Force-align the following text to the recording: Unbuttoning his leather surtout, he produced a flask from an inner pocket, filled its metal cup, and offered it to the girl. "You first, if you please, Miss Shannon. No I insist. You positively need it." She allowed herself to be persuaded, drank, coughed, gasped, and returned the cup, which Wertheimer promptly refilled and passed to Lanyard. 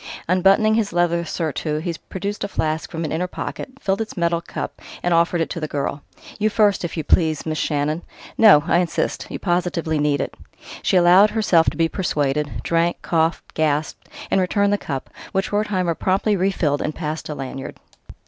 Unbuttoning 0.27 0.73
his 0.73 0.91
leather 0.91 1.23
surtout, 1.23 1.83
he 1.83 1.93
produced 2.09 2.43
a 2.43 2.47
flask 2.47 2.89
from 2.89 3.05
an 3.05 3.11
inner 3.11 3.27
pocket, 3.27 3.69
filled 3.79 4.01
its 4.01 4.17
metal 4.17 4.41
cup, 4.41 4.81
and 5.03 5.13
offered 5.13 5.41
it 5.41 5.49
to 5.51 5.59
the 5.59 5.67
girl. 5.67 6.01
"You 6.39 6.49
first, 6.49 6.83
if 6.83 6.97
you 6.97 7.03
please, 7.03 7.45
Miss 7.45 7.59
Shannon. 7.59 8.01
No 8.35 8.63
I 8.65 8.79
insist. 8.79 9.27
You 9.29 9.37
positively 9.37 9.99
need 9.99 10.19
it." 10.19 10.33
She 10.81 10.97
allowed 10.97 11.29
herself 11.29 11.69
to 11.69 11.77
be 11.77 11.87
persuaded, 11.87 12.63
drank, 12.63 13.03
coughed, 13.03 13.53
gasped, 13.53 14.09
and 14.31 14.41
returned 14.41 14.73
the 14.73 14.79
cup, 14.79 15.11
which 15.33 15.51
Wertheimer 15.51 15.93
promptly 15.93 16.35
refilled 16.35 16.81
and 16.81 16.95
passed 16.95 17.27
to 17.27 17.35
Lanyard. 17.35 17.77